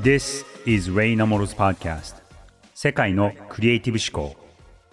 [0.00, 2.14] This is Ray Namoro's podcast.
[2.72, 4.36] 世界のクリエイティブ思考。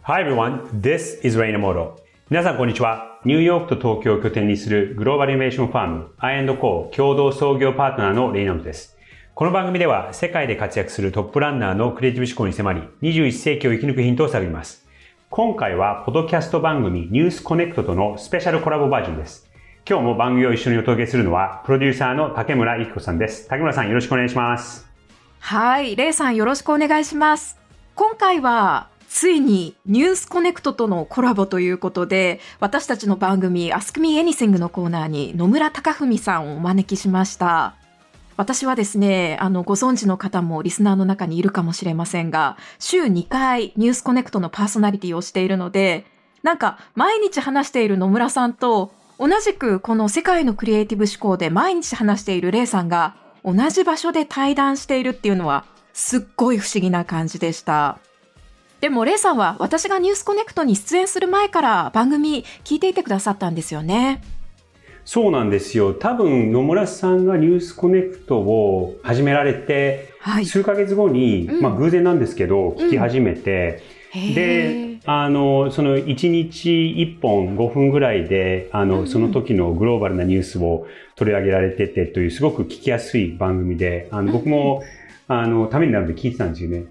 [0.02, 1.98] Hi everyone, this is Ray Namoro.
[2.32, 3.20] 皆さんこんにちは。
[3.24, 8.98] ニューヨークと東京を拠点にするグローバルイノベーションファーム I&Co 共同創業パートナーのレイナムです。
[9.36, 14.88] この番組では世界で活躍するトップランナーのクリエイティブ思考に迫り21世紀を生き抜くヒントを探ります。
[15.30, 19.48] 今回はポドキャスト番組ニュースコネクトとのスペシャルコラボバージョンです。
[19.88, 23.48] 今日も番組を一緒にお届けするのは、プロデューサーの竹村ゆき子さんです。
[23.48, 24.85] 竹村さんよろしくお願いします。
[25.46, 27.60] はい、レイさんよろしくお願いします。
[27.94, 37.76] 今回は、ついにニュースコネクトとのコラボということで、私たちの番組 Ask Me Anything のコーナーに野村隆文さんをお招きしました。
[38.38, 46.08] 私はですね、あの、ご存知の方もリスナーの中にいるかもしれませんが、週2回ニュースコネクトのパーソナリティをしているので、
[46.42, 58.00] なんか毎日話している野村さんと同じくこの世界のクリエイティブ思考で毎日話しているレイさんが同じ場所で対談しているっていうのはすっごい不思議な感じでした。
[58.82, 64.22] でもレイさんは私がニュースコネクトに出演する前から番組聞いていてくださったんですよね。
[65.06, 65.94] そうなんですよ。
[65.94, 73.84] 多分野村さんがニュースコネクトを始められて、はい、数ヶ月後に、うん、まあ偶然なんですけど、聞き始めて、
[74.16, 84.84] うん、で、あの、その1日1本5分ぐらいで、あの、その時のグローバルなニュースを取り上げられててという、すごく聞きやすい番組で、あの、僕も、
[85.28, 86.86] あの、ためになるんで聞いてたんですよね。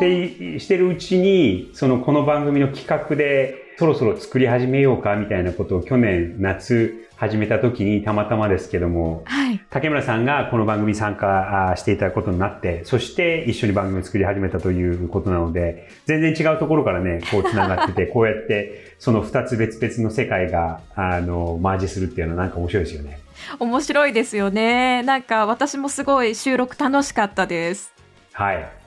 [0.00, 23.18] で、してるうちに、その、この番組の企画で、そろそろ作り始めようかみたいなことを去年夏始めた時にたまたまですけども、はい、竹村さんがこの番組に参加していただくことになって、そして一緒に番組を作り始めたということなので、全然違うところからね、こう繋がってて、 こうやってその二つ別々の世界が、あの、マージするっていうのはなんか面白いですよね。
[23.58, 25.02] 面白いですよね。
[25.02, 27.92] なんか私もすごい収録楽しかったです。
[28.32, 28.79] はい。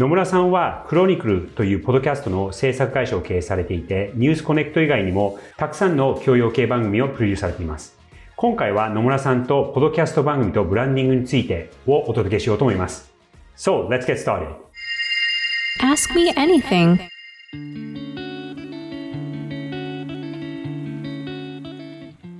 [0.00, 7.98] 野村さんはクロニクルというポッドキャストの制作会社を経営されていて、ニュースコネクト以外にもたくさんの教養系番組をプロデュースされています。
[8.34, 13.12] 今回は野村さんとポッドキャスト番組とブランディングについてをお届けしようと思います。
[13.58, 14.54] So, let's get started.
[15.82, 16.98] Ask me anything.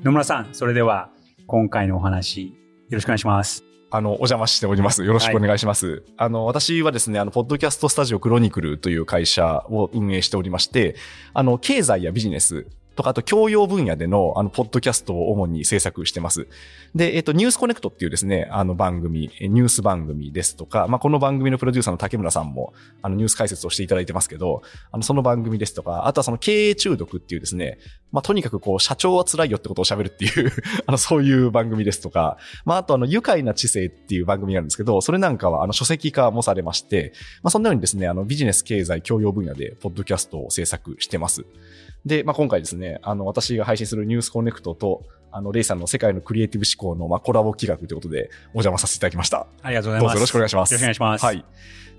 [0.02, 1.10] 野村さん、それでは
[1.46, 2.52] 今回のお話よ
[2.92, 3.69] ろしくお願いします。
[3.90, 5.04] あの、お邪魔しております。
[5.04, 5.86] よろしくお願いします。
[5.88, 10.94] はい、あの、私はですね、あの、ポッドキャストスタジオクロニクルという会社を運営しておりまして、
[11.34, 16.48] あの、経済やビジネス、とか、あと教養分野での、あの、ポッドキャストを主に制作してます。
[16.94, 27.78] で、えっと、ニュースコネクトっていうですね、あの番組、ニュース番組ですとか、まあ、この番組のプロデューサーの竹村さんも、あの、ニュース解説をしていただいてますけど、あの、その番組ですとか、あとはその経営中毒っていうですね、
[28.12, 30.52] まあ、とにかくこう、社長は辛いよってことを喋るっていう
[30.86, 37.12] あの、そういう番組ですとか、まあ、あとあの、愉快な知性っていう番組なんですけど、それなんかはあの、書籍化もされまして、
[37.42, 41.44] まあ、そんなようにですね、あの、ビジネス経済教養分野で、ポッドキャストを制作してます。
[42.04, 45.02] で、まあ、今回ですね、あの、私が配信するニュースコネクトと、
[45.32, 49.46] あの、レイさんの世界のクリエイティブ思考の、まあ、コラボ企画ということで、お邪魔させていただきました。
[49.62, 50.02] ありがとうございます。
[50.02, 50.74] どうぞよろしくお願いします。
[50.74, 51.24] よろしくお願いします。
[51.24, 51.44] はい。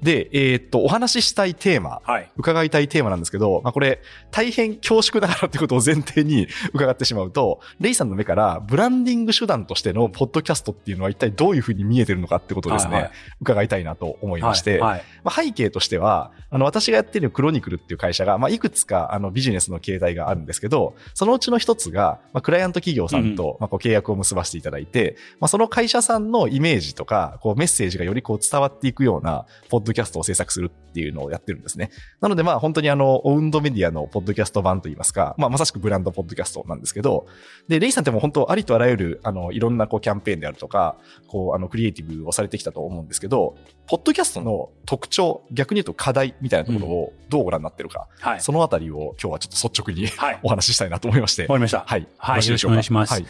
[0.02, 4.02] で、えー、っと、お話ししたいテーマ、はい、伺いたいテーマなんですけど、まあ、これ、
[4.32, 13.12] 大変恐縮だからってことを前提に 伺ってしまうと、レイさんの目から、ブランディング手段としてのポッドキャストっていうのは一体どういうふうに見えてるのかってことをですね、はいはい、
[13.42, 31.92] 伺いたいなと思いまして、はいはい、まあ、背景としては、あの、私がやっているクロニクルっていう会社が、まあ、いくつか、あの、ビジネスの形態があるんですけど、そのうちの一つが、まあ、クライアント企業さんと、まあ、こう契約を結ばせていただいて、まあ、その会社さんのイメージとか、こう、メッセージがよりこう伝わっていくような、ポッドキャストを制作するっていうのをやってるんですね。
[32.20, 37.28] なのでまあ本当にあの、オウンドメディアのポッドキャスト版といいますか、まあまさしくブランドポッドキャストなんですけど、
[37.68, 40.98] で、レイさんってもう本当ありとあらゆる、あの、いろんなこうキャンペーンであるとか、
[41.28, 43.56] こう、あの、クリエイティブをされてきたと思うんですけど、
[43.88, 51.44] ポッドキャストの特徴、逆に言うと課題みたいなところをどうご覧になってるか、うんはい、そのあたりを今日はちょっと率直に、はい、お話ししたいなと思いまして。
[51.44, 51.84] わかりました。
[51.86, 52.08] はい。
[52.18, 52.46] はい。
[52.46, 53.14] よろしくお願いします。
[53.14, 53.26] はい。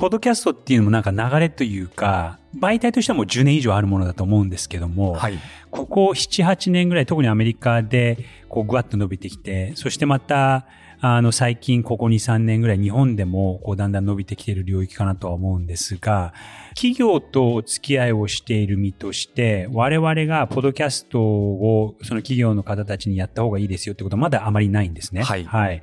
[0.00, 5.38] ポッドキャストっていうのもなんか流れというか、媒体としてはもう10年以上あるものだと思うんですけども、はい、
[5.70, 8.16] ここ7、8年ぐらい、特にアメリカで、
[8.48, 10.66] こう、ぐわっと伸びてきて、そしてまた、
[11.02, 16.32] あの、最近、ここ2、3年ぐらい、日本でも、こう、だんだん伸びてきている領域かなとは思うんですが、
[16.74, 25.22] 企業とお付き合いをしている身として、我々がポッドキャストをその企業の方たちにやった方がいいですよってことはまだあまりないんですね。
[25.22, 25.44] はい。
[25.44, 25.82] はい。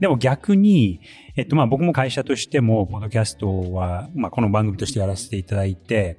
[0.00, 1.00] でも逆に、
[1.36, 6.16] えっと、まあ僕も会社としても、ポッドキャストは、まあこの番組としてやらせていただいて、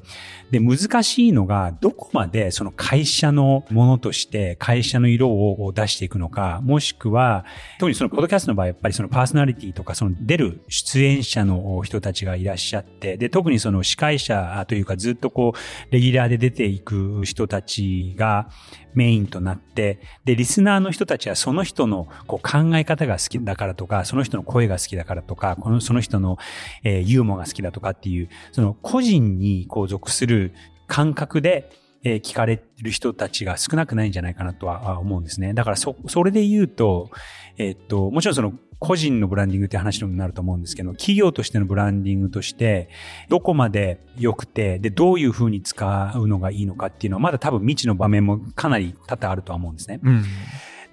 [0.52, 7.46] で、難しいのが、どこまでその会社のものとして会社の色を出していくのか、もしくは、
[7.80, 18.50] 特にそのポッドキャストの場合、やっぱりそのパーソナリティとか、その出る出演者の人たちがいらっしゃって、で、特にその司会者というかずっとこう、レギュラーで出ていく人たちが
[18.94, 26.38] メインとなって、で、リスナーの人たちはその人のこう考え方が好きだからとか、その人の声が好きだからとか、この、その人の、
[26.84, 30.54] え、ユーモアが好きだとかっていう、その個人にこう属する
[30.88, 31.70] 感覚で、
[32.04, 35.54] え、聞かれる人たちが少なくないんじゃないかなとは思うんですね。
[35.54, 37.12] だからそ、それで言うと、
[37.58, 42.90] え、っと、もちろんその個人のブランディングって話になると思うんですけど、企業としてのブランディングとして、
[43.30, 50.00] どこまで良くて、で、どういうふうに使うのがいいのかっていうのは、まだ多分未知の場面もかなり多々あるとは思うんですね。
[50.04, 50.24] うん、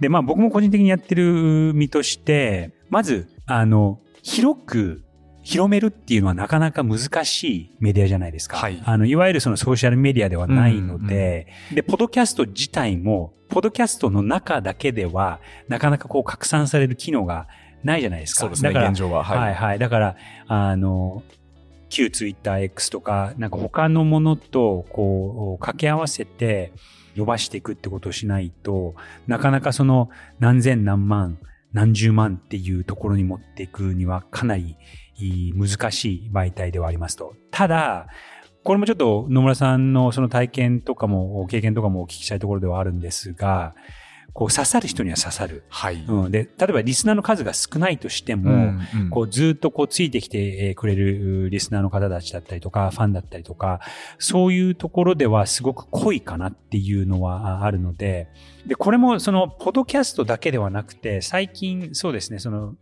[0.00, 5.04] で、まあ僕も個人的にやってる身として、まず、あの、広く
[5.44, 8.56] 広めるっていうのはなかなか難しいメディアじゃないですか。
[8.56, 8.82] はい。
[8.84, 17.46] あの、いわゆるそのソーシャルメディアではないので、うんうん、で、ポドキャスト自体も、ポドキャストの中だけでは、なかなかこう拡散される機能が
[17.84, 18.40] ないじゃないですか。
[18.40, 19.22] そうですね、現状は。
[19.22, 19.78] はい、はい、はい。
[19.78, 20.16] だから、
[20.48, 21.22] あの、
[21.90, 26.72] 旧ツイッター X とか、なんか他のものと、こう、掛け合わせて、
[27.16, 28.94] 伸ばしていくってことをしないと、
[29.26, 30.08] なかなかその
[30.40, 31.38] 何千何万、
[31.72, 34.76] 何十万っていうところに持っていくにはかなり
[35.54, 37.34] 難しい媒体ではありますと。
[37.50, 38.08] ただ、
[38.64, 43.74] これもちょっと野村さんのその体験とかも、経験とかもお聞きしたいところではあるんですが、
[44.34, 45.62] こう刺さる人には刺さる。
[45.68, 46.04] はい。
[46.06, 46.30] うん。
[46.32, 53.80] で、例えばリスナーの数が少ないとしても、うんうん、こうずっとこうついてきてくれるリスナーの方たちだったりとか、ファンだったりとか、
[54.18, 58.28] そういうところではすごく濃いかなっていうのはあるので、
[58.66, 62.74] で、これもその、ポドキャストだけではなくて、最近そうですね、その、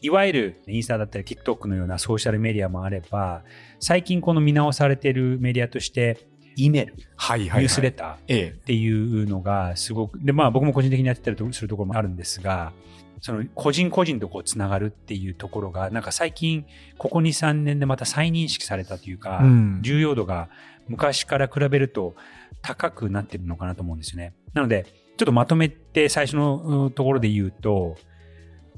[0.00, 3.44] いわゆるインスタだったり TikTok のようなソーシャルメディアもあれば、
[3.78, 12.72] 最近この見直されているメディアとして、E メール、はいはいはい、ニュースレターっていうのがすごく、で、まあ僕も個人的にやってたりするところもあるんですが、
[13.20, 16.64] その個人個人とこうつながるっていうところが、なんか最近、
[16.96, 20.48] ここ2、3年でまた再認識されたというか、うん、重要度が
[20.88, 22.14] 昔から比べると
[22.62, 24.34] 高くなってるのかなと思うんですよね。
[24.54, 24.86] なので、
[25.18, 27.96] ちょっとまとめて最初のところで言うと、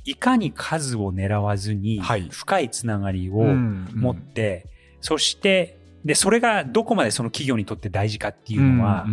[0.04, 4.66] いかに数を狙わずに深いつながりを持って、
[5.00, 9.06] そしてでそれがどこまでその企業にとって大事かっていうのは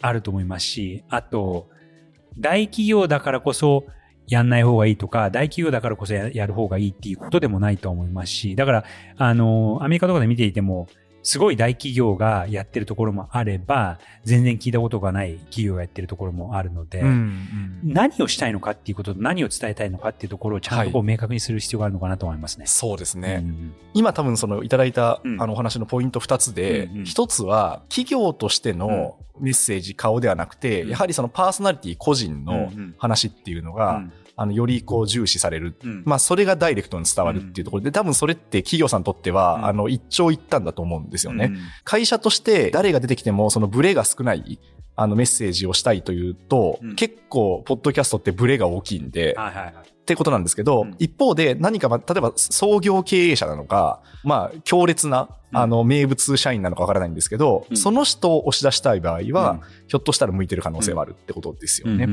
[0.00, 1.68] あると思いますしあと
[2.38, 3.84] 大企業だからこそ
[4.30, 8.84] やんない方がいいとか、大企業だからこそやる方がいいっていうことでもないと思いますし、だから、
[9.16, 10.86] あの、アメリカとかで見ていても、
[11.22, 22.62] すごい大企業がやってるところもあれば、全然聞いたことがない企業がやってるところもあるので、うんうん、何をしたいのかっていうことと何を伝えたいのかっていうところをちゃんとこう明確にする必要があるのかなと思いますね。
[22.62, 23.40] はい、そうですね。
[23.42, 34.02] うん、今多分そのいただいた、あのお話のポイント2つで、一、うん、つは企業としてのメッセージ、顔ではなくて、やはりそのパーソナリティ個人の話っていうのが、
[34.40, 35.76] あの、よりこう重視される。
[35.84, 37.82] うん、まあ、それがダイレクトに伝わるっていうところ。
[37.82, 41.52] で、多分それって企業さんにとっては、あの、一長一短だと思うんですよね。
[41.84, 44.58] 会社として誰が出てきても、そのブレが少ない、
[44.96, 62.08] あのメッセージをしたいというと、うん、結構、ポッドキャストってブレが大きいんで、はいはいはい、ってことなんですけど、うん、一方で何か、例えば創業経営者なのか、まあ、強烈な、あの、名物社員なのかわからないんですけど、うん、その人を押し出したい場合は、ひょっとしたら向いてる可能性はあるってことですよね。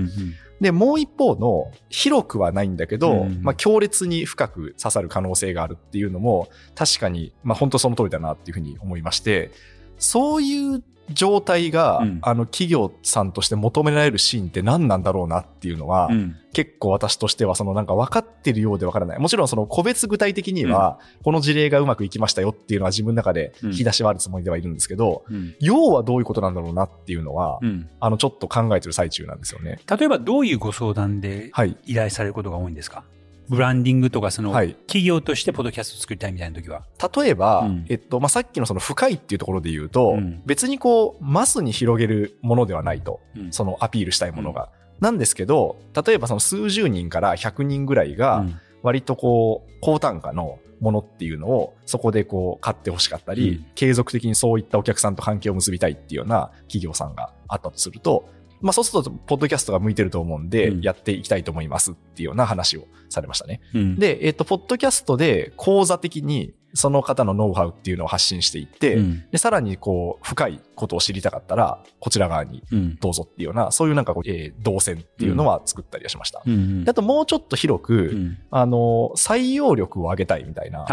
[0.61, 9.51] で、もう一方の、広くはないんだけど、まあ、強烈に深く刺さる可能性があるっていうのも、確かに、まあ、本当その通りだなっていうふうに思いまして、
[9.97, 19.19] そういう状態が、うん、あの企業さんとして求められるシーンって何なんだろうなっていうのは、うん、結構私としてはそのなんか分かってるようで分からない。
[19.19, 27.59] もちろんその個別具体的には、この事例がうまくいきましたよっていうのは自分の中で引き出しはあるつもりではいるんですけど、うん、要はどういうことなんだろうなっていうのは、
[27.99, 29.79] あのちょっと考えてる最中なんですよね。
[29.89, 31.51] 例えばどういうご相談で
[31.85, 33.16] 依頼されることが多いんですか、はい
[33.49, 36.83] ブランディングとか、その、企業としてポッドキャスト作りたいみたいな時は？
[37.15, 44.69] 例えば、うん、えっと、まあ、さっきのその深いっていうところで言うと、うん、別にこう、マスに広げるものではないと、うん、そのアピールしたいものが。
[44.99, 48.45] なんですけど、例えばその数十人から100人ぐらいが、
[48.81, 58.29] 割とこう、高単価のものっていうのをそこでこう買ってほしかったり、継続的にそういったお客さんと関係を結びたいっていうような企業さんがあったとすると、
[58.61, 63.61] まあそうすると、ポッドキャストが向いてると思うんで、やっていきたいと思いますっていうような話をされましたね。
[63.73, 72.63] うん、で、えっ、ー、と、ポッドキャストで講座的に、その方のノウハウっていうのを発信していって、うん、で、さらにこう、深いことを知りたかったら、こちら側に
[72.99, 76.43] どうぞっていうような、うん、そういうなんかこう、えー、動線っていうのは作ったりはしました。
[76.45, 80.85] うん、あともうちょっと広く、あの、採用力を上げたいみたいな、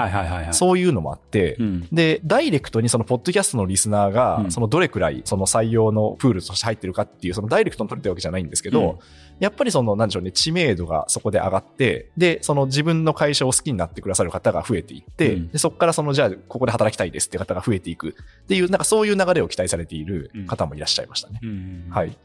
[0.53, 1.59] そういうのもあって、
[1.93, 9.01] で、ダイレクトにそのポッドキャストのリスナーが、そのどれくらいその採用のプールとして入ってるかっていう、そのダイレクトに取れてるわけじゃないんですけど、
[9.41, 18.17] やっぱりその、なんでしょうね、知名度がそこで上がって、で、その自分の会社を好きになってくださる方が増えていって、うん、でそこからその、じゃあ、ここで働きたいですって方が増えていく。
[18.43, 21.41] っていう、なんかそういう流れを期待されている方もいらっしゃいましたね。
[21.91, 22.17] はい。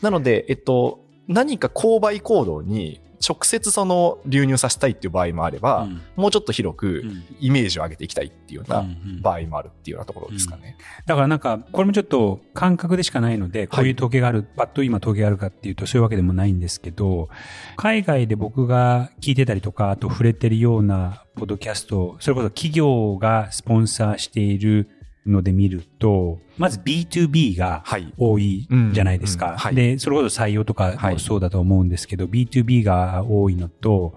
[0.00, 7.04] なので、えっと、何か購買行動に直接その流入させたいっていう場合もあれば、うん、もうちょっと広く
[7.40, 8.84] イメージを上げていきたいっていうような
[9.22, 10.76] 場合もあるっていうようなところですかね。
[11.06, 17.28] だからなんか、これもちょっと感覚でしかないので、こういう統計がある、はい、パッと今統計があるかっていうとそういうわけでもないんですけど、
[17.76, 24.88] 海外で僕が聞いてたりとか、あと触れてるようなポッドキャスト、それこそ企業がスポンサーしている
[25.26, 27.84] ので見ると、まず B2B が
[28.16, 29.56] 多いじゃないですか。
[29.72, 34.14] で、それこそ採用とかもそうだと思うんですけど、はい、B2B が多いのと、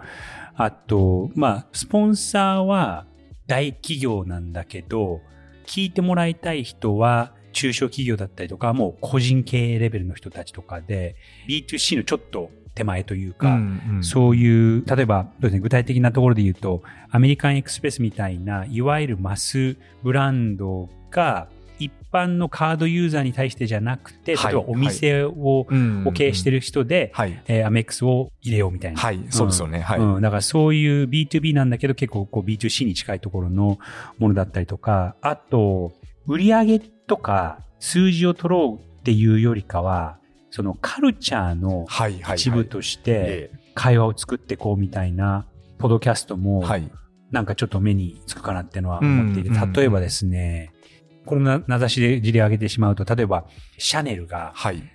[0.55, 3.05] あと、まあ、スポンサーは
[3.47, 5.21] 大企業なんだけど、
[5.65, 11.15] 聞いてもらいたい人は中小企業だったりとか、もう個人経営レベルの人たちとかで、
[11.47, 16.81] B2C のちょっと手前というか、うんうん、そういう、例えば、そうですね、具体的なところで言うと、
[17.11, 28.99] アメリカンエクスプレスみたいな、いわゆるマスブランドが、一般のカードユーザーに対してじゃなくて、例えばお店を、を経営してる人で、はい、えー、アメックスを入れようみたいな。
[28.99, 29.79] はい、そうですよね。
[29.79, 29.99] はい。
[29.99, 33.79] うん、だからそういう B2B なんだけど、結構こう B2C に近いところの
[34.17, 35.93] ものだったりとか、あと、
[36.27, 40.18] 売上とか数字を取ろうっていうよりかは、
[40.51, 41.85] そのカルチャーの
[42.35, 45.45] 一部として会話を作っていこうみたいな
[45.77, 46.63] ポドキャストも
[47.31, 50.73] なんかちょっと目につくかなっていうのは思っていて、例えばですね、
[51.25, 53.45] この名指しで事例を挙げてしまうと、例えば、
[53.77, 54.53] シャネルが、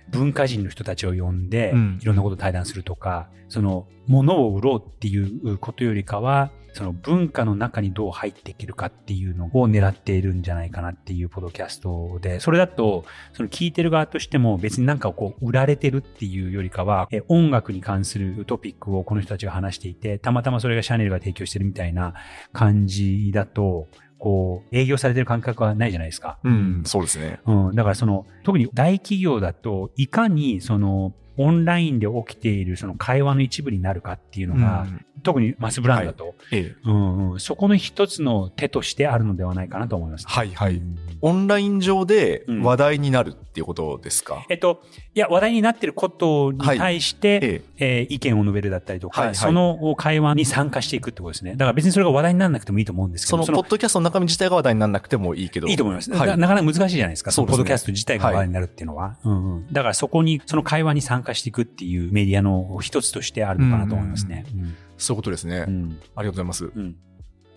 [0.09, 22.13] 文化人の人たちを呼んで、いろんなことを対談するとか、その、物を売ろうっていうことよりかは、その文化の中にどう入っていけるかっていうのを狙っているんじゃないかなっていうポドキャストで、それだと、その聞いてる側としても別になんかこう売られてるっていうよりかは、え音楽に関するトピックをこの人たちが話していて、たまたまそれがシャネルが提供してるみたいな
[22.51, 23.87] 感じだと、
[24.25, 26.39] こう、営業されてる感覚はないじゃないですか。
[26.43, 27.39] うん、そうですね。
[27.45, 27.75] うん。
[27.75, 40.27] だからその、特に大企業だと、いかにその、オンラインで起きているその会話の一部になるかっていうのが、うん、特にマスブランドだと、はい、うんうん、そこの一つの手としてあるのではないかなと思います。
[40.27, 40.81] はいはい。
[41.21, 51.51] オンライン上で話題になるっていうことですか、うん、えっと、いや、話題になっていることに対して、はい、ええー、意見を述べるだったりとか、はいはい、その会話に参加していくってことですね。
[51.51, 53.43] だから別にそれが話題にならなくてもいいと思うんですけど。
[53.43, 55.67] その、ポッドキャストの中身自体が話題にならなくてもいいけど。
[55.67, 56.11] いいと思います。
[56.11, 57.31] はい、なかなか難しいじゃないですか。
[57.31, 59.03] そのポッドキャスト自体が話題になるっていうのは。
[59.03, 59.73] はい、うんうん。
[59.73, 64.45] だからそこに、その会話に参加していくっていうメディアの一つとしてあるのかなと思いますね。
[64.53, 65.65] うん、うん、そういうことですね。
[65.67, 66.71] うん、ありがとうございます。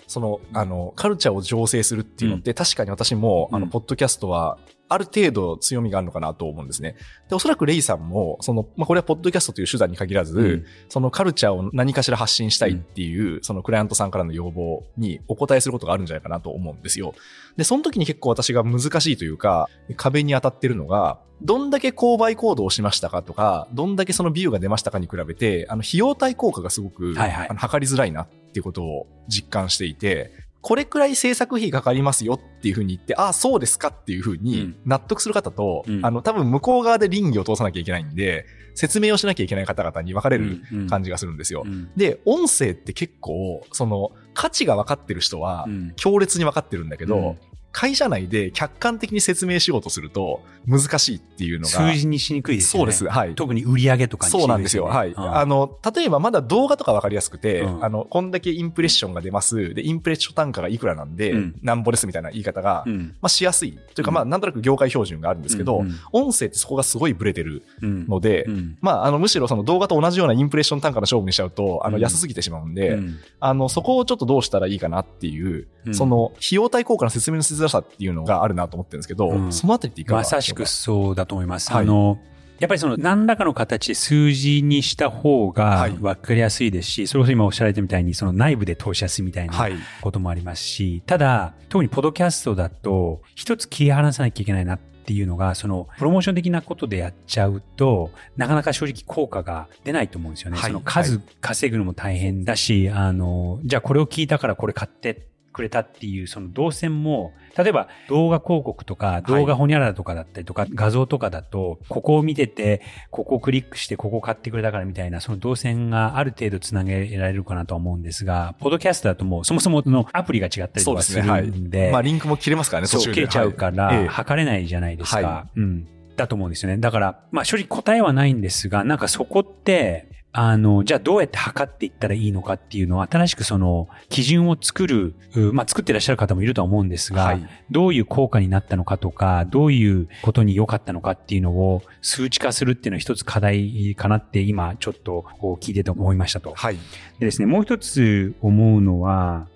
[0.09, 0.11] うん。
[0.11, 6.97] その、あの、カルチャーを醸成するっていうのって、確かに私も、あの、ポッドキャストは、ある程度強みがあるのかなと思うんですね。
[7.29, 17.15] で、おそらくレイさんも、その、まあ、これはポッドキャストという手段に限らず、うん、そのカルチャーを何かしら発信したいっていう、うん、そのクライアントさんからの要望にお答えすることがあるんじゃないかなと思うんですよ。
[17.57, 40.61] で、その時に結構私が難しいというか、壁に当たってるのが、どんだけ購買行動をしましたかとか、どんだけそのビューが出ましたかに比べて、あの、費用対効果がすごく、はいはい、あの測りづらいなっていうことを実感していて、これくらい制作費かかりますよっていうふうに言って、ああ、そうですかっていうふうに納得する方と、うん、あの、多分向こう側で倫理を通さなきゃいけないんで、説明をしなきゃいけない方々に分かれる
[40.91, 41.62] 感じがするんですよ。
[41.65, 41.73] うん。
[41.73, 47.37] うん、で、音声って結構、その、価値が分かってる人は強烈に分かってるんだけど、
[47.79, 51.93] 会社内で客観的に説明しようとすると難しいっていうのが。
[51.93, 52.81] 数字にしにくいですね。
[52.81, 53.09] そうです。
[53.09, 53.37] はい。
[53.37, 54.87] 特に売上とかに、ね、そうなんですよ。
[54.87, 55.11] はい。
[55.11, 59.75] うん、あの、例えばまだ動画とかわかりやすくて、うん、あの、こんだけインプレッションが出ます。
[59.75, 63.79] で、インプレッション単価がいくらなんで、うん、なんぼですみたいな言い方が、うん、まあしやすい。
[63.95, 68.49] というか、まあなんとなく業界標準があるんですけど、音声ってそこがすごいブレてるので、
[68.81, 72.99] まああの、むしろその動画と同じようなインプレッション単価の勝負にしちゃうと、あの、安すぎてしまうんで、
[73.39, 81.73] あの、そこをちょっとどうしたらいいかなっていう、その、費用対効果の説明のしづっていうのがあるなと思ってるんですけど、うん、そのあたりっていかがまさしくそうだと思います。
[81.73, 82.19] はい、あの、
[82.59, 89.69] やっぱりその何らかの形で数字にした方が分かりやすいですし、はい、それこそ今おっしゃられたみたいにその内部で通しやすいみたいな
[90.01, 100.59] こともありますし、はい、ただ、特にポドキャストだと一つ切り離さなきゃいけないなっていうのが、そのプロモーション的なことでやっちゃうと、なかなか正直効果が出ないと思うんですよね。
[100.59, 123.15] はい、その数稼ぐのも大変だし、あの、じゃあこれを聞いたからこれ買ってくくれたっていうその動線も、例えば動画広告とか動画ホニャララとかだったりとか、画像とかだと、ここを見てて、ここをクリックしてここを買ってくれたからみたいな、その動線がある程度つなげられるかなとは思うんですが、ポッドキャストだともうそもそものアプリが違ったりとかするんで、そうですねはい、まあリンクも切れますからね、途中で。
[123.15, 125.27] 切れちゃうから、測れないじゃないですか。
[125.27, 125.88] はい、うん。
[126.17, 126.79] だと思うんですよね。
[126.79, 135.15] だから、まあ正直答えはないんですが、なんかそこって、あの、じゃあどうやって測っていったらいいのかっていうのを新しくその基準を作る、
[135.53, 145.25] まあ作ってらっしゃる方もいるとは思うんですが、はい、どういう効果になったのかとか、どういうことに良かったのかっていうのを数値化するっていうのは一つ課題かなって今ちょっと
[145.61, 146.53] 聞いてて思いましたと。
[146.55, 146.77] はい。
[147.19, 149.49] でですね、もう一つ思うのは、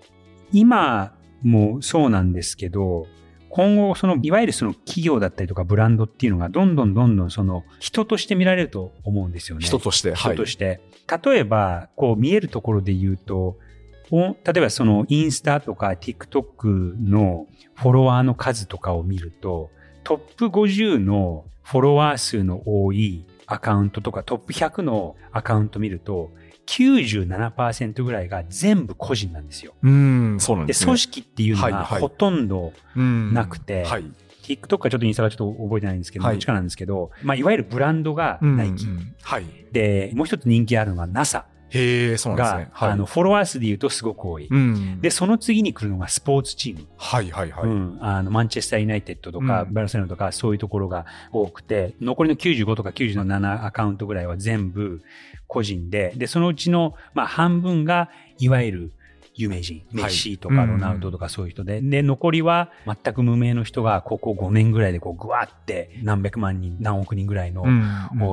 [0.53, 1.13] 今
[1.43, 3.07] もそうなんですけど、
[3.53, 9.65] 今後、その、いわゆるその企業だったりとかブランドっていうのが、どんどんどんどんその、人として見られると思うんですよね。
[9.67, 10.15] 人として。
[10.15, 10.81] 人として。
[11.07, 13.59] はい、例えば、こう見えるところで言うと、
[14.11, 19.71] 例えばそのインスタとか TikTok のフォロワーの数とかを見ると、
[20.05, 26.31] トップ50のフォロワー数の多いアカウントとかトップ100のアカウント見ると、
[26.67, 29.75] 97%ぐらいが全部個人なんですよ。
[29.83, 34.05] うん、そうなんです、ね、で、組織っていうのがほとんどなくて、はいはい、
[34.43, 38.87] TikTok かちょっとインスタがちょっと覚えてないんですけど、どっちかなんですけど、まあ、いわゆるブランドがナイキ。
[39.23, 39.47] はい。
[39.73, 41.47] で、もう一つ人気あるのは NASA。
[41.75, 42.71] へえ、そうなんですね。
[42.73, 44.47] はい、あの、フォロワー数で言うとすごく多い。
[44.51, 46.87] うん、で、その次に来るのがスポーツチーム。
[46.99, 47.65] はいはいはい。
[47.65, 55.03] うん、あの、マンチェスターユナイテッドとか、うん、バルセロナとか、そういうところが多くて、残りの95とか97アカウントぐらいは全部
[55.47, 58.93] 個人で、で、そのうちの、まあ、半分が、いわゆる、
[59.35, 67.65] 有名人、メッシとかロナウドとかそういう人で、で、残りは全く無名の人が、ここ5年ぐらいでこう、ぐわって何百万人、何億人ぐらいの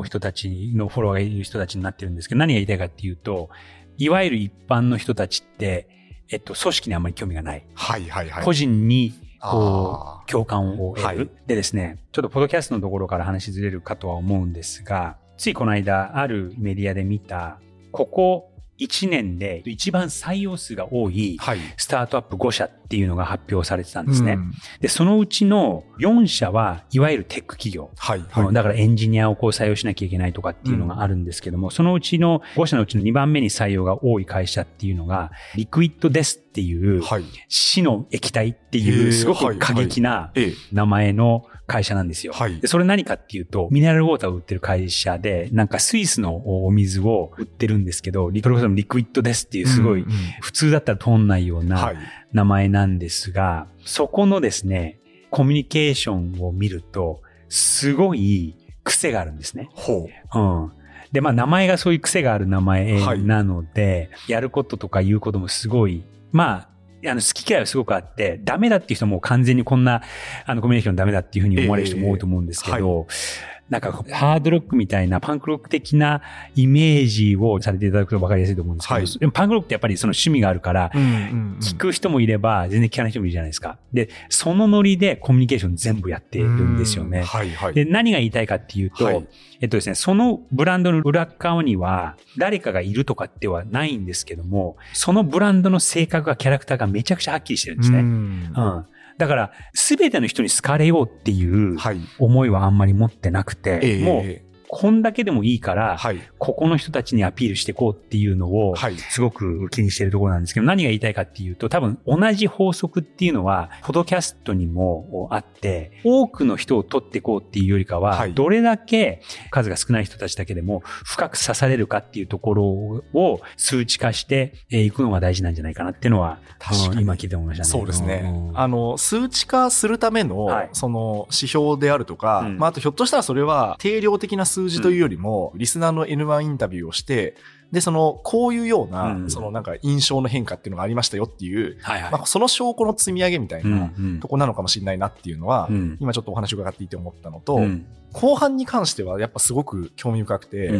[0.03, 3.49] 人たちのフォロワーがいる人たちになってるんですけど、何が言いたいかっていうと、
[3.97, 5.87] いわゆる一般の人たちって、
[6.29, 7.65] えっと、組織にあんまり興味がない。
[7.73, 8.43] はいはいはい。
[8.43, 11.29] 個人に、こう、共感を得る、はい。
[11.47, 17.59] でですね、ちょっとポドキャストのところから話ずれるかとは思うんですが、ついこの間、あるメディアで見た、
[17.91, 21.37] ここ1年で一番採用数が多い
[21.77, 24.39] スタートアップ5社っていうのが発表されてたんですね。
[24.81, 27.91] で、そのうちの4社はいわゆるテック企業。
[27.95, 37.03] はい、はい、だからエンジニアをこう採用しなきゃいけないとかっていうのがあるんですけども、うん、そのうちの5社のうちの2番目に採用が多い会社っていうのが、 Liquid Death っていう、
[37.47, 40.33] 死の液体っていうすごく過激な
[40.71, 42.33] 名前の会社なんですよ。
[42.33, 50.05] はい、でそれ何かっていうと、ミネラルウォーターを売ってる会社で、なんかスイスのお水を売ってるんですけど、 Liquid Death っていうすごい、
[50.41, 51.93] 普通だったら通んないような
[52.31, 54.99] 名前なんですが、そこのですね、
[55.31, 59.69] コミュニケーションを見ると、すごい癖があるんですね。
[59.73, 60.39] ほう。
[60.39, 60.71] うん。
[61.11, 66.67] で、まあ名前がそういう癖がある名前なので、はい、やることとか言うこともすごい、ま
[67.03, 70.01] あ、あの、好き嫌いはすごくあって、ダメだっていう人も完全にこんな、
[70.45, 76.21] あの、コミュニケーションダメだっていうふうに思われる人も多いと思うんですけど、えーはいなんか、ハードロックみたいな、パンクロック的な
[76.55, 83.77] イメージをされていただくと分かりやすいと思うんですけど、はい、でもパンクロックってやっぱりその趣味があるから、聞く人もいれば、全然聞かない人もいるじゃないですか。
[83.93, 87.21] で、そのノリでコミュニケーション全部やってるんですよね。
[87.21, 89.27] はいはい、で、何が言いたいかっていうと、はい、
[89.61, 97.99] えっとですね、そのブランドの裏側には、誰かがいるとかってはないんですけども、そのブランドの性格がキャラクターがめちゃくちゃはっきりしてるんですね。
[97.99, 98.85] うん
[99.19, 101.77] だから、すべての人に好かれようっていう
[102.19, 108.75] 思いはあんまり持ってなくて、はい、もう、こんだけでもいいから、はい、ここの人たちにアピールしていこうっていうのを、
[109.09, 127.01] すごく気にしてるところなんですけど、何が言いたいかっていうと、多分同じ法則っていうのは、ポドキャストにもあって、多くの人を取っていこうっていうよりかは、はい、どれだけ数が少ない人たちだけでも深く刺されるかっていうところを数値化していくのが大事なんじゃないかなっていうのは、確かに。
[127.01, 127.69] 今聞いて思いましたね。
[127.69, 128.21] そうですね。
[128.23, 137.35] うん、あの、数値化するための、はい、その指標であるとか、うん、まあ、あとひょっとしたらそれは定量的な数数字というよりも、リスナーの N1 インタビューをして、
[137.71, 150.71] で、その、こういうような、うん、そのなんか印象の変化っていうのがありましたよっていう、はいはい、まあ、その証拠の積み上げみたいなとこなのかもしれないなっていうのは、うん、今ちょっとお話を伺っていて思ったのと、うん、後半に関してはやっぱすごく興味深くて、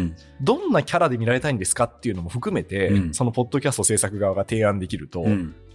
[0.42, 5.24] どんなキャラで見られたいんですかっていうのも含めて、そのポッドキャスト制作側が提案できると、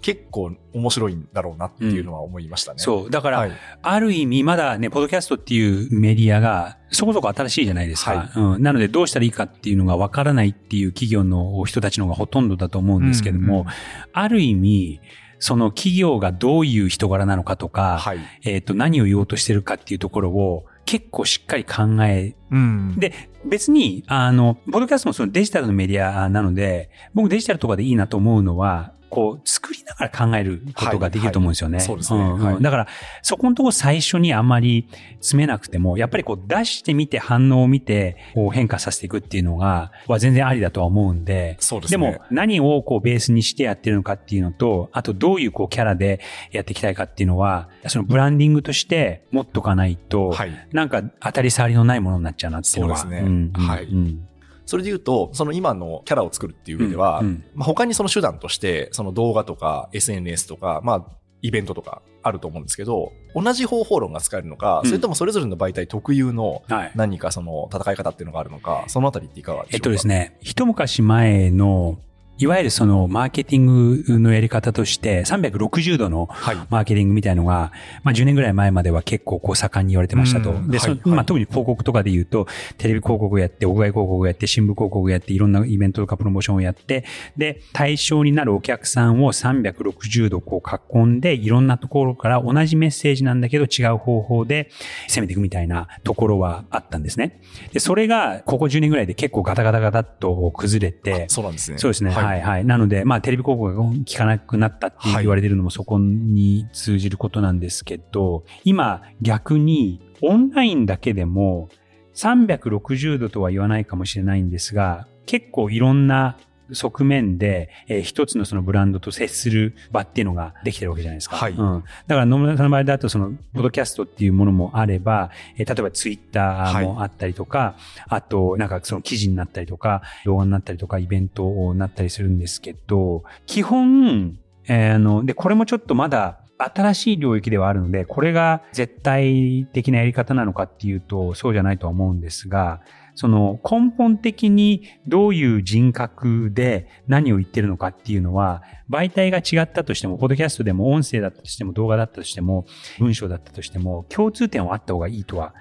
[0.04, 2.78] 結構面白いんだろうなっていうのは思いましたね。
[2.78, 3.10] そう。
[3.10, 8.10] だから、はい、ある意味まだね、ポッドキャストっていうメディアがそこそこ新しいじゃないですか。
[8.10, 13.72] はい、うん、なのでどうしたらいいかっていうのがわからないっていう企業の人たちの方がほとんどだと思うんですけども、うんうん、
[14.12, 15.00] ある意味、
[15.38, 23.12] その企業がどういう人柄なのかとか、はい、えっ、と、何を言おうとしてるかっていうところを結構しっかり考え、うん、で、
[23.44, 31.78] 別に、あの、ポッドキャストもそのデジタルのメディアなので、僕デジタルとかでいいなと思うのは、こう、作りながら考えることができると思うんですよね。
[31.78, 32.88] はいはい、そうですね、うん、だから、
[33.22, 34.88] そこのところ最初にあんまり
[35.20, 41.98] 詰めなくても、やっぱりこう出してみて反応を見て、こう変化させていくっていうのが、は全然ありだとは思うんで、そうですね。
[41.98, 52.98] でも、何をこうベースにしてやってるのかっていうのと、あとどういうこうキャラでやっていきたいかっていうのは、そのブランディングとして持っとかないと、はい、なんか当たり障りのないものになっちゃうなっていうのは。
[52.98, 53.28] そうですね。
[53.28, 53.84] うん、はい。
[53.84, 54.28] うん
[54.66, 61.06] それで言うと、その今のキャラを作るっていう上では、うんうん、まあ、他にその手段として、その動画とか SNS とか、まあ、
[61.42, 66.62] イベントとかあると思うんですけど、同じ方法論が使えるのか、それともそれぞれの媒体特有の
[66.94, 69.74] 何かその戦い方っていうのがあるのか、そのあたりっていかがでしょうか？
[69.74, 71.98] えっとですね、一昔前の
[72.36, 76.28] いわゆるそのマーケティングのやり方として360度の
[76.68, 77.70] マーケティングみたいのが、
[78.02, 80.52] まあ10年ぐらい前までは結構こう盛んに言われてましたと。
[80.66, 87.04] で、はい、まあ特に広告とかで言うと、テレビ広告をやって、屋外広告をやって、新聞広告をやって、いろんなイベントとかプロモーションをやって、
[87.36, 94.70] で、対象になるお客さんを360度こう囲んで、いろんなところから同じメッセージなんだけど違う方法で
[95.06, 97.40] 攻めていくみたいなところはあったんですね。
[97.72, 101.78] で、それがここ10年ぐらいで結構ガタガタガタっと崩れて、そうなんですね。
[101.78, 102.10] そうですね。
[102.10, 102.64] はいはいはい。
[102.64, 111.68] なので、まあ、テレビ広告が効かなくなったって言われてるのもそこに通じることなんですけど、はい、今逆にオンラインだけでも
[112.14, 116.38] 360度とは言わないかもしれないんですが、結構いろんな
[116.72, 121.36] 側面で、えー、一つのそのブランドと接する場っていうのができてるわけじゃないですか。
[121.36, 121.52] はい。
[121.52, 121.84] うん。
[122.06, 127.76] だから野村さんの場合だとその、ポッドキャストっていうものもあれば、えー、例えばツイッターもあったりとか、はい、
[128.08, 142.80] あと、なんかその記事になったりとか、動画になったりとか、イベントになったりするんですけど、基本、えー、あの、で、これもちょっとまだ、新しい領域ではあるので、これが絶対的なやり方なのかっていうと、そうじゃないとは思うんですが、
[143.14, 152.66] その根本的にどういう人格で何を言ってるのかっていうのは、媒体が違ったとしても、ポッドキャストでも音声だったとしても、動画だったとしても、
[152.98, 155.54] 文章だったとしても、共通点はあった方がいいとは、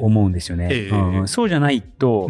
[0.00, 1.28] 思うんですよね、はいはいうん。
[1.28, 2.28] そうじゃないと、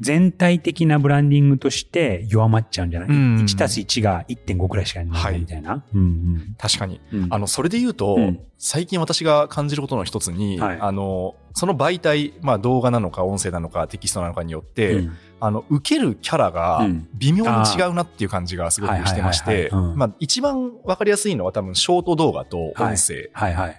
[0.00, 5.70] 全体的なブランディングとして弱まっちゃうんじゃない、うん、?1 たす1が1.5くらいしかないみたいな。
[5.70, 7.00] はいうんうん、確かに。
[7.30, 8.18] あの、それで言うと、
[8.58, 23.30] 最近私が感じることの一つに、はい、あの、その媒体、まあ動画なのか音声なのかテキストなのかによって、うん、あの、受けるキャラが微妙に違うなっていう感じがすごくしてまして、まあ一番わかりやすいのは多分ショート動画と音声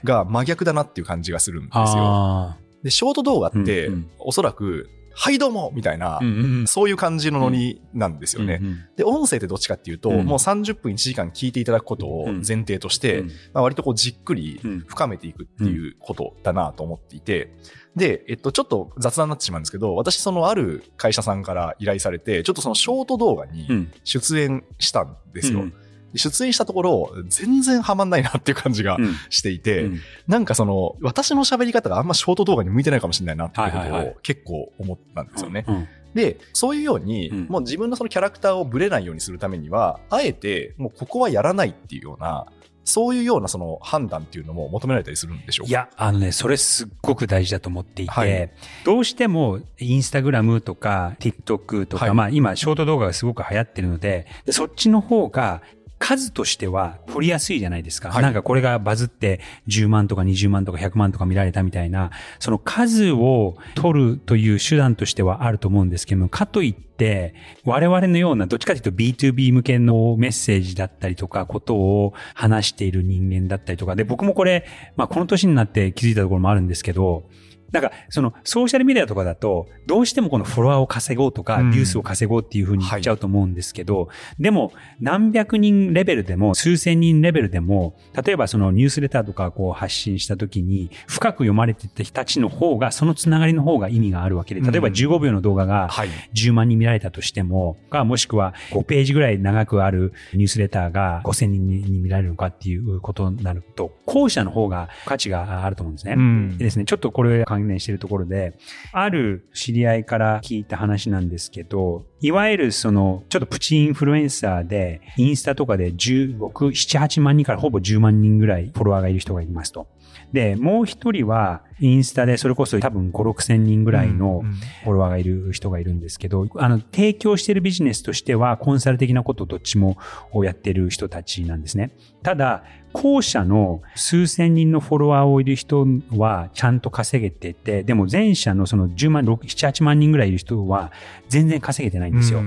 [0.04, 2.56] が真逆だなっていう感じがするんですよ。
[2.84, 3.88] で、ショート動画って、
[4.20, 17.54] おそらくはいどうもみたいな、うんうん、そういう感じのノリなんですよね、うんうん、で、音声ってどっちかっていうと、うん、もう30分1時間聞いていただくことを前提として、うん、まあ、割とこうじっくり深めていくっていうことだなと思っていて、
[17.96, 25.62] で、えっと、ちょっと雑談になってしまうんですけど、私そのある会社さんから依頼されて、ちょっとそのショート動画に出演したんですよ。
[25.62, 25.74] うん
[26.16, 28.98] 出演したところ、全然ハマんないなっていう感じが
[29.30, 29.94] していて、うん。
[29.94, 35.66] うん、なんかその、私の喋り方があんまショート動画に向いてないかもしれないなっていうことを結構思ったんですよね。
[36.14, 42.48] で、そういうように、うん、もう自分のそのキャラクターをブレないようにするためには、あえて、もうここはやらないっていうような、
[42.84, 45.70] そういうようなその判断っていうのも求められたりするんでしょうか？
[45.70, 48.52] いや、あのね、それすっごく大事だと思っていて、はい、
[48.84, 55.62] どうしてもインスタグラムとか TikTok とか、はい、まあ今ショート動画がすごく流行ってるので、でそっちの方が
[56.02, 58.10] 数としては取りやすいじゃないですか。
[58.10, 62.10] はい、なんかこれがバズって10万とか20万とか100万とか見られたみたいな、
[62.40, 67.36] その数を取るという手段としてはあると思うんですけども、かといって、
[67.66, 77.30] 我々のような、どっちかというと B2B 向けのメッセージだったりとか、ことを話している人間だったりとか、で、僕もこれ、まあこの年になって気づいたところもあるんですけど、
[77.72, 95.90] なんか、その、ソーシャルメディアとかだと、どうしてもこのフォロワーを稼ごうとか、ビュースを稼ごうっていうふうに言っちゃうと思うんですけど、でも、何百人レベルでも、数千人レベルでも、例えばそのニュースレターとかこう発信した時に、深く読まれてた人たちの方が、そのつながりの方が意味があるわけで、例えば15秒の動画が
[96.34, 106.16] 10万人見られたとしても、か、もしくは5ページぐらい長くあるニュースレターが5000人に見られるのかっていうことになると、後者の方が価値があると思うんですね。
[106.18, 108.58] うん、でですね、ちょっとこれ関連しているところで、
[108.92, 119.88] ある知り合いから聞いた話なんですけど、いわゆるその、ちょっとプチインフルエンサーで、インスタとかで16、7、8万人からほぼ10万人ぐらいフォロワーがいる人がいますと。
[120.34, 124.44] で、もう一人は、インスタでそれこそ多分5、6千人ぐらいの
[124.84, 129.98] フォロワーがいる人がいるんですけど、あの、提供しているビジネスとしては、コンサル的なことをどっちも
[130.44, 131.92] やってる人たちなんですね。
[132.24, 140.92] ただ、後者の数千人のフォロワーをいる人はちゃんと稼げてて、でも前者のその10万、7、8万人ぐらいいる人は
[141.30, 142.42] 全然稼げてないんですよ。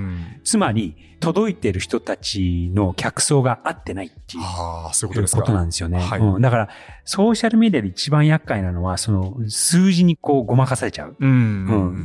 [0.45, 5.99] つまり、届いてる人たちの客層が合ってないっていうことなんですよね。
[5.99, 6.21] はい。
[6.21, 6.69] うん、だから、
[7.05, 11.17] ソーシャルメディアで一番厄介なのは、その数字にこうごまかされちゃう。
[11.19, 11.33] うん、う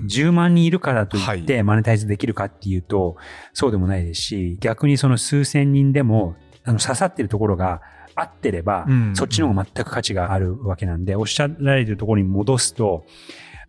[0.04, 3.18] ん、10万人いるからといってマネタイズできるかっていうと、
[3.52, 7.82] そうでもないですし、逆にその数千人でも、あの刺さってるところが
[8.16, 13.06] 合ってれば、そっちの方が全く価値があるわけなんで、おっしゃられてるところに戻すと、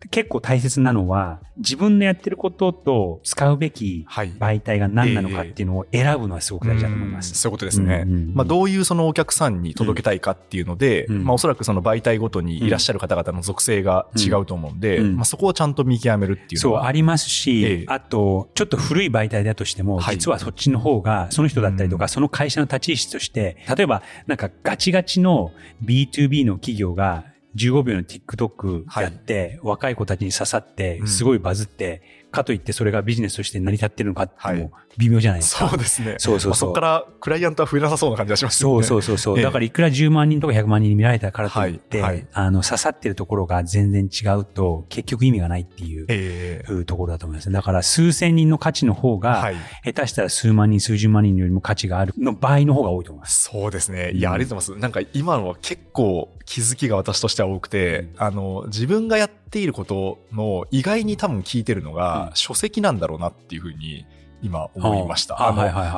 [0.09, 7.35] 結構大切なのは、自分のやってることと使うべき媒体が何なのかっていうのを選ぶのはすごく大事だと思います。
[7.35, 8.05] そういうことですね。
[8.33, 16.81] まあ、どういうそのお客さんに届けたいかっていうので、うん、まあ、おそらくその媒体ごとにいらっしゃる方々の属性が違うと思うんで、うん、まあ、そこをちゃんと見極めるっていうのは。
[16.81, 25.51] そう、ありますし、あと、ちょっと古い媒体だとしても、実はそっちの方が、その人だったりとか、その会社の立ち位置として、例えば、なんかガチガチの
[25.83, 35.69] B2B の企業が15秒の TikTok やって、はい、若い子たちに刺さって、すごいバズって、かといってそれがビジネスとして成り立ってるのかっても微妙じゃないですか。
[35.69, 36.15] そうですね。
[36.17, 36.55] そうそうそう。
[36.55, 38.69] そこからクライアントは増えなさそうな感じがしますね。
[38.69, 47.51] そうそうそうそう、だからいくら10万人とか100万人に見られたからといって、はいはい、あの、刺さってるところが全然違うと、結局意味がないっていう、えー、ところだと思います。
[47.51, 53.43] だから数千人の価値の方が、はい、下手したら数万人、数十万人よりも価値があるの場合の方が多いと思います。
[53.43, 54.11] そうですね。
[54.11, 54.81] いや、ありがとうございます。
[54.81, 64.05] なんか今のは結構気づきが私としては多くて、うん、あの、自分がやっていることの意外に多分聞いてるのが、うん、書籍なんだろうなっていうふうに、
[64.43, 65.35] 今思いました。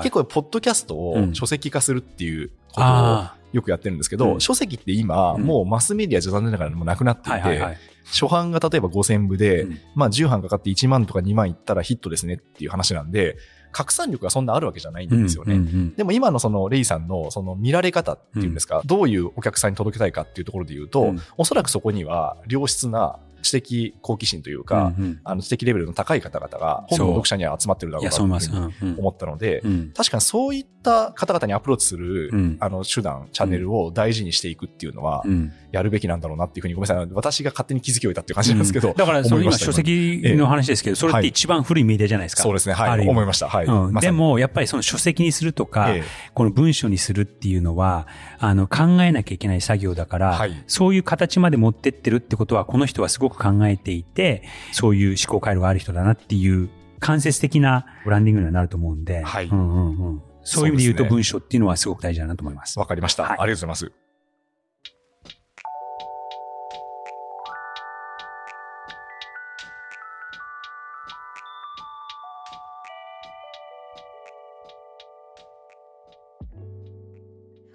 [0.03, 13.37] 結構、ポッドキャストを書籍化するっていうことをよくやってるんですけど、うん、書籍って今、もうマスメディアじゃ残念ながらもなくなっていて、初版が例えば5000部で、うん、まあ10版かかって1万とか2万いったらヒットですねっていう話なんで、
[13.71, 15.91] 拡散力がそんなあるわけじゃないんですよね。
[15.97, 29.61] でも今のそのレイさんのその見られ方っていうんですか、うん、どういうお客さんに届けたいかっていうところで言うと、うん、おそらくそこには良質な知的好奇心というか、うんうん、あの知的レベルの高い方々が本の読者には集まってるだろうなと思ったので、
[29.95, 35.23] 確かにそういった方々にアプローチする、うん、あの手段、チャンネルを大事にしていくっていうのは、
[35.71, 37.07] やるべきなんだろうなっていうふうにごめんなさい。
[37.13, 38.91] 私が勝手に気づきを得たっていう感じなんですけど。
[38.91, 42.43] うん、だからその今書籍の話ですけど、それって一番古いメディアじゃないですか。
[42.43, 42.75] そうですね。
[42.75, 43.07] はい。
[43.07, 43.49] 思いました。
[43.49, 43.65] はい。
[43.65, 46.03] うん、でも、やっぱりその書籍にするとか、ええ、
[46.33, 48.07] この文章にするっていうのは、
[48.39, 56.69] あの、考えなきゃいけない作業だから、はい、そういう形まで持ってってるってことは、この人はすごく考えていて、そういう思考回路がある人だなっていう、
[56.99, 59.45] 間接的なブランディングにはなると思うんで、はい。
[59.47, 60.21] うんうんうん。
[60.43, 62.79] そういう意味で言うと文章っていうのはすごく大事だなと思います。
[62.79, 63.37] わ、かりました、はい。
[63.39, 64.02] ありがとうございます。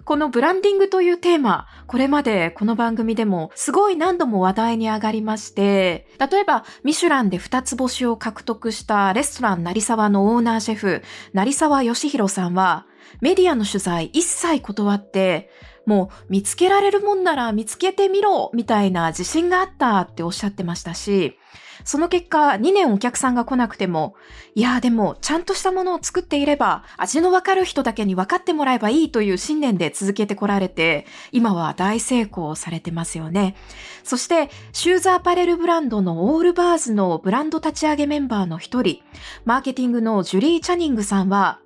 [0.09, 12.87] このブランディングというテーマ、これまでこの番組でもすごい何度も話題に上がりまして、例えばミシュランで二つ星を獲得したレストラン成沢のオーナーシェフ、成沢義弘さんは、
[13.21, 15.49] メディアの取材一切断って、
[15.85, 21.37] もう見つけられるもんなら見つけてみろみたいな自信があったっておっしゃってましたし、
[21.85, 24.15] その結果、2年お客さんが来なくても、
[24.53, 33.55] いやでも、ちゃんとしたものを作っていれば、味のわかる人だけに分かってもらえばいいという信念で続けてこられて、今は大成功されてますよね。
[34.03, 39.01] そして、シューズアパレルブランドのオールバーズのブランド立ち上げメンバーの一人、
[39.45, 41.59] マーケティングのジュリー・チャニングさんは、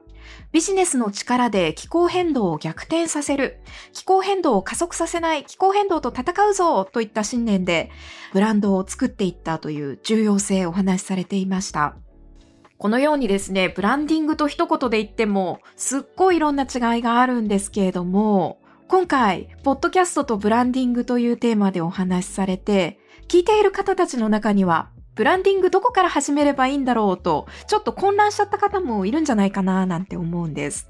[0.53, 3.59] ビジネスの力で気候変動を逆転させる、
[3.91, 7.89] 気候変動を加速させない、気候変動と戦うぞといった信念で、
[8.33, 11.95] ブランドを作っていったという重要性をお話しされていました。
[12.77, 30.89] このようにですね、ブランディングと一言で言っても、すっごいいろんな違いがあるんですけれども、今回、ポッドキャストとブランディングというテーマでお話しされて、聞いている方たちの中には、ブランディングどこから始めればいいんだろうと、ちょっと混乱しちゃった方もいるんじゃないかななんて思うんです。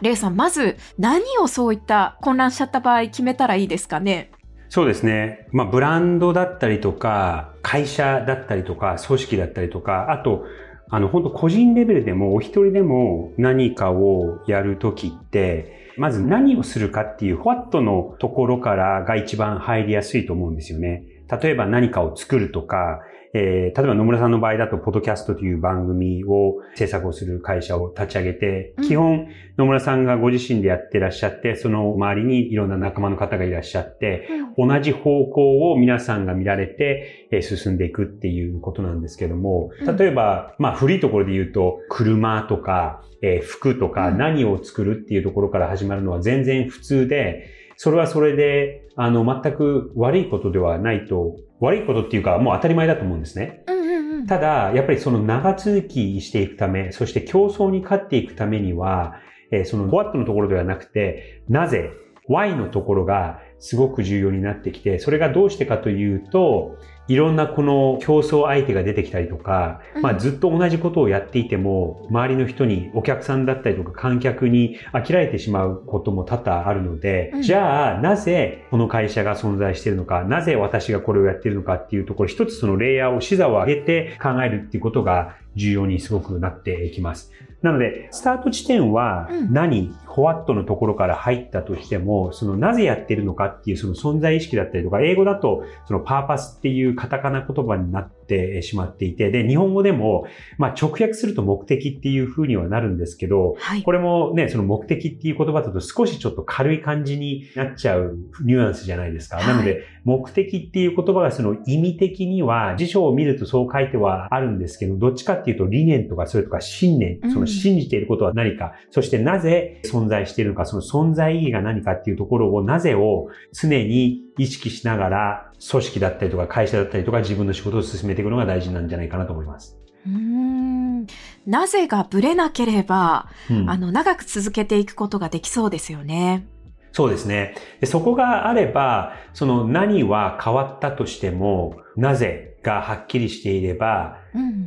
[0.00, 4.30] レイさん、まず何をそういった混乱しちゃった場合決めたらいいですかね？
[4.70, 5.46] そうですね。
[5.52, 10.44] まあ、ブランドだったりとか、会社だったりとか、組織だったりとか、あと、
[10.90, 21.02] あの、本当個人レベルでも、お一人でも何かをやるときって、まず何をするかっていう、what のところからが一番入りやすいと思うんですよね。
[21.42, 23.00] 例えば何かを作るとか、
[23.34, 53.62] えー、例えば野村さんの場合だと、ポッドキャストという番組を制作をする会社を立ち上げて、基本野村さんがご自身でやってらっしゃって、その周りにいろんな仲間の方がいらっしゃって、同じ方向を皆さんが見られて、えー、進んでいくっていうことなんですけども、例えば、まあ古いところで言うと、車とか、えー、服とか何を作るっていうところから始まるのは全然普通で、それはそれで、あの、全く悪いことではないと、悪いことっていうか、もう当たり前だと思うんですね。
[53.68, 59.14] うんうんうん、ただ、やっぱりその長続きしていくため、そして競争に勝っていくためには、
[59.52, 61.92] えー、その what のところではなくて、なぜ、
[62.28, 66.76] why のところがすごく重要になってきて、それがどうしてかというと、
[67.08, 87.30] いろんなこの競争相手が出てきたりとか、まあずっと同じことをやっていても、周りの人に、お客さんだったりとか観客に飽きられてしまうことも多々あるので、じゃあなぜこの会社が存在しているのか、なぜ私がこれをやっているのかっていうところ、一つそのレイヤーを視座を上げて考えるっていうことが重要にすごくなっていきます。
[87.62, 98.17] なので、スタート地点は何、うん、ホワットのところから入ったとしても、そのなぜやってるのかっていうその存在意識だったりとか、英語だとそのパーパスっていうカタカナ言葉になって
[98.62, 100.26] しまっていて、で、日本語でも、
[100.58, 109.36] まあ直訳すると目的っていう風にはなるんですけど、はい、これもね、その目的っていう言葉だと少しちょっと軽い感じになっちゃうニュアンスじゃないですか。
[109.36, 129.76] はい、なので、目的っていう言葉がその意味的には、辞書を見るとそう書いてはあるんですけど、どっちかっていうと理念とかそれとか信念、その信じていることは何か、そしてなぜ存在しているのか、その存在意義が何かっていうところを、なぜを常に意識しながら、組織だったりとか会社だったりとか自分の仕事を進めていくのが大事なんじゃないかなと思います。
[130.06, 131.06] うん
[131.46, 136.46] なぜがぶれなければ、うん、あの、長く続けていくことができそうですよね。
[136.92, 137.54] そうですね。
[137.80, 144.18] でそこがあれば、その何は変わったとしても、なぜがはっきりしていれば、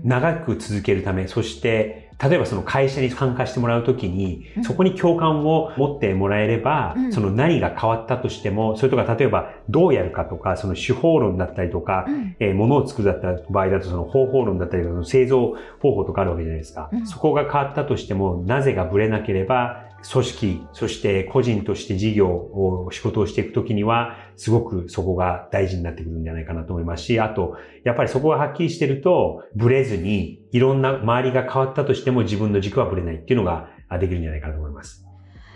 [0.04, 12.06] 長く続けるため、そして例えばその会社に参加してもらうときに、そこに共感を持ってもらえれば、その何が変わったとしても、それとか例えばどうやるかとか、その手法論だったりとか、
[12.40, 16.92] えー、物を作るだった場合だとその方法論だったりとか、製造方法とかあるわけじゃないですか。
[17.06, 35.06] そこが変わったとしても、なぜがぶれなければ、組織、そして個人として事業を、仕事をしていくときには、すごくそこが大事になってくるんじゃないかなと思いますし、あと、やっぱりそこがはっきりしてると、ブレずに、いろんな周りが変わったとしても自分の軸はブレないっていうのができるんじゃないかなと思います。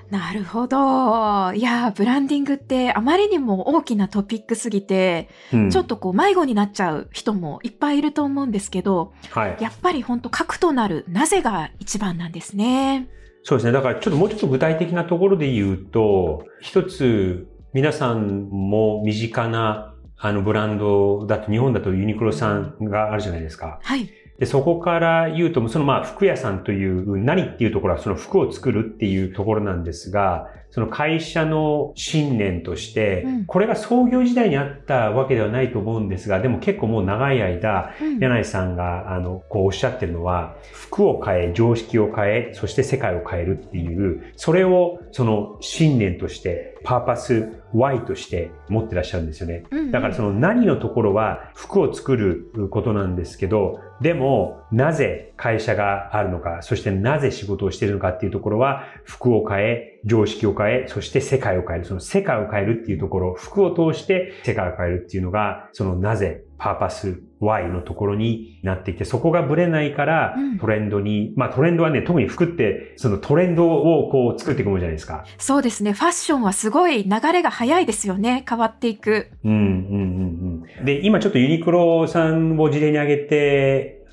[0.10, 1.54] なるほど。
[1.54, 13.10] いや、ブランディングってあまりにも大きなトピックすぎて、うん、ちょっとこう迷子になっちゃう人もいっぱいいると思うんですけど、はい、やっぱり本当核となるなぜが一番なんですね。
[13.48, 13.72] そうですね。
[13.74, 23.80] だからちょっともうちょっと具体的なところで言うと、一つ皆さんも身近なあのブランドだと日本だとユニクロさんがあるじゃないですか。
[23.84, 24.10] はい。
[24.40, 49.64] で、そこから言うと、そのまあ服屋さんという何っていうところはその服を作るっていうところなんですが、その会社の信念として、これが創業時代にあったわけではないと思うんですが、でも結構もう長い間、柳井さんが、あの、こうおっしゃってるのは、服を変え、常識を変え、そして世界を変えるっていう、それをその信念として、パーパス Y として持ってらっしゃるんですよね。
[49.92, 61.86] だからその何のところは服を作ることなんですけど、でもなぜ会社があるのか、そしてなぜ仕事をしているのかっていうところは服を変え、常識を変え、そして世界を変える。
[61.86, 75.26] その世界を変えるっていうところ、服を通して世界を変えるっていうのが、そのなぜ、パーパス Y のところになっていて、そこがブレないからトレンドに、うん、まあトレンドはね、特に服って、そのトレンドをこう作っていくものじゃないですか。
[75.38, 75.94] そうですね。
[75.94, 78.46] ファッションはすごい流れが早いですよね。
[78.48, 79.32] 変わっていく。
[79.44, 80.86] うん、うん、うん、うん。
[80.86, 84.06] で、今ちょっとユニクロさんを事例に挙げて、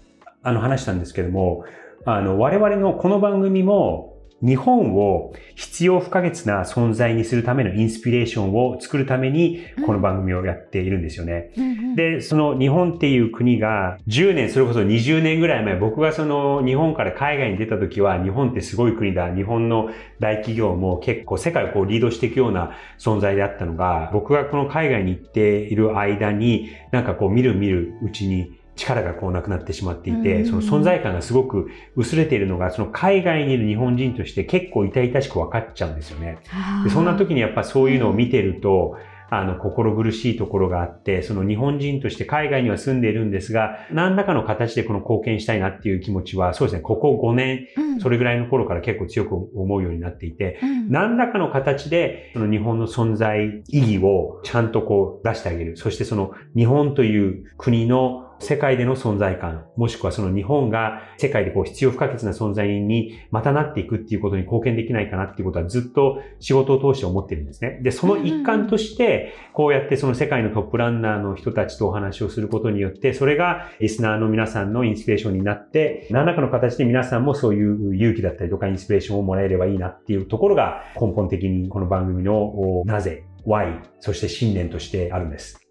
[0.43, 1.65] あの話したんですけども、
[2.05, 4.12] あの、我々のこの番組も、
[4.43, 11.53] 日本を必要不可欠な存在にするためのインスピレーションを作るために、この番組をやっているんですよね。
[11.95, 19.33] で、その日本っていう国が10年、それこそ20年ぐらい前、僕がその日本から海外に出た時は、日本ってすごい国だ。
[19.33, 36.39] 日本の大企業も結構世界をこうリードしていくような存在であったのが、僕がこの海外に行っている間に、なんかこう見る見るうちに、力がこうなくなってしまっていて、その存在感がすごく薄れているのが、その海外にいる日本人として結構痛々しく分かっちゃうんですよね。
[36.85, 38.97] でそんな時にやっぱそういうのを見てると、
[39.35, 47.67] あの、心苦しいところがあって、その日本人として海外には住んでいるんですが、何らかの形でこの貢献したいなっていう気持ちは、そうですね、ここ5年、
[47.99, 55.79] それぐらいの頃から結構強く思うようになっていて、うん、何らかの形で、その日本の存在意義をちゃんとこう出してあげる。
[55.79, 67.81] そしてその日本という国の世界での存在感、もしくはその日本が世界でこう必要不可欠な存在にまたなっていくっていうことに貢献できないかなっていうことはずっと仕事を通して思ってるんですね。
[67.83, 85.62] で、その一環として、こうやってその世界のトップランナーの人たちとお話をすることによって、それがリスナーの皆さんのインスピレーションになって、何らかの形で皆さんもそういう勇気だったりとかインスピレーションをもらえればいいなっていうところが根本的にこの番組のなぜ Y、そして信念としてあるんです。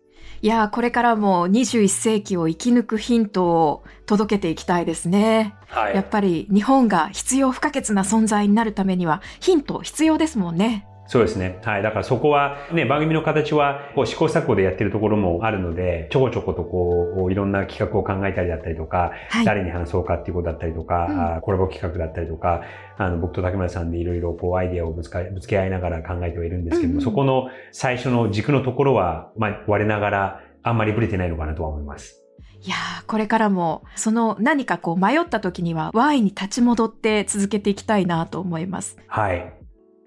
[0.43, 5.53] いやこれからも21世紀を生き抜くヒントを届けていきたいですね。
[5.67, 10.87] はい、やっぱり日本が必要不可欠な存在になるためにはヒント必要ですもんね。
[11.11, 11.59] そうですね。
[11.65, 11.83] はい。
[11.83, 22.61] だからそこはね、番組の形はこう試行錯誤でやってるところもあるので、ちょこちょことこう、いろんな企画を考えたりだったりとか、はい、誰に話そうかっていうことだったりとか、うん、コラボ企画だったりとか、
[22.97, 32.23] あの、僕と竹村さんでいろいろこうアイディアをぶつかぶつけ合いながら考えてはいるんですけども、うん、そこの最初の軸のところは、まあ、我ながらあんまりブレてないのかなとは思います。
[32.63, 38.97] いやー、これからも、その何かこう迷った時には、Y に立ち戻って続けていきたいなと思います。
[39.07, 39.60] はい。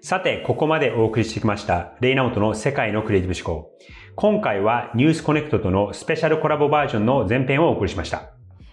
[0.05, 3.71] さて、ここまでお送りしてきました、レイナモトの世界のクリエイティブ思考。
[4.15, 8.29] 今回はニュースコネクトとのスペシャルコラボバージョンの前編をお送りしました。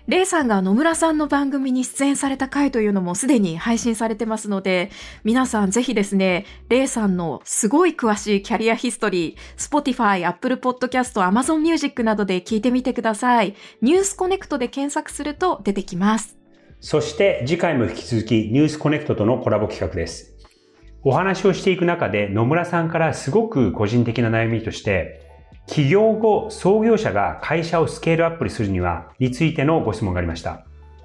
[0.06, 4.90] レイさんが野村さんの番組に出演された回というのもすでに配信されてますので、
[5.24, 13.54] 皆さんぜひですね、レイさんのすごい詳しいキャリアヒストリー、Spotify、Apple Podcast、Amazon Music などで聞いてみてください。
[13.80, 16.36] ニュースコネクトで検索すると出てきます。
[16.80, 20.31] そして次回も引き続きニュースコネクトとのコラボ企画です。
[21.04, 25.20] お話をしていく中で野村さんからすごく個人的な悩みとして、
[25.66, 30.64] 起業後創業者が会社をスケールアップするにはについてのご質問がありました。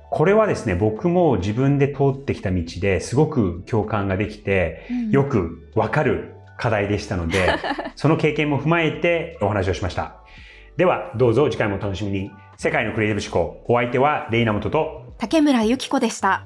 [0.10, 7.48] これはですね、僕も自分で通ってきた道ですごく共感ができて、よくわかる課題でしたので、
[7.96, 10.18] その経験も踏まえてお話をしました。
[10.78, 12.32] では、どうぞ次回もお楽しみに。
[12.56, 13.64] 世界のクリエイティブ思考。
[13.68, 16.46] お相手はレイナモトと竹村ゆき子でした。